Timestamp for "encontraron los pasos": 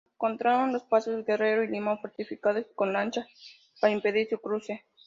0.15-1.23